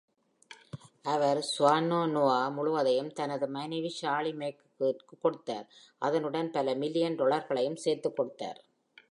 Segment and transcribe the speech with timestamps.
[1.01, 5.69] அவர் Swannanoa முழுவதையும் தனது மனைவி Sally Mae-விற்குக் கொடுத்தார்,
[5.97, 8.63] அதனுடன் பல மில்லியன் டாலர்களையும் சேர்த்துக் கொடுத்தார்.